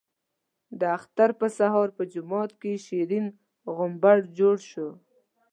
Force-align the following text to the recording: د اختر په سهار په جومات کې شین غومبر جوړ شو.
د 0.79 0.81
اختر 0.97 1.29
په 1.39 1.47
سهار 1.57 1.87
په 1.97 2.03
جومات 2.13 2.51
کې 2.61 2.71
شین 2.85 3.25
غومبر 3.75 4.17
جوړ 4.39 4.55
شو. 4.69 4.89